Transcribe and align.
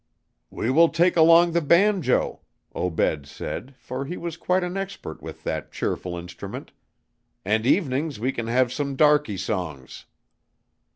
"We 0.49 0.71
will 0.71 0.89
take 0.89 1.15
along 1.15 1.51
the 1.51 1.61
banjo," 1.61 2.41
Obed 2.73 3.27
said, 3.27 3.75
for 3.77 4.05
he 4.05 4.17
was 4.17 4.35
quite 4.35 4.63
an 4.63 4.75
expert 4.75 5.21
with 5.21 5.43
that 5.43 5.71
cheerful 5.71 6.17
instrument, 6.17 6.71
"and 7.45 7.67
evenings 7.67 8.19
we 8.19 8.31
can 8.31 8.47
have 8.47 8.73
some 8.73 8.95
darkey 8.97 9.37
songs." 9.37 10.05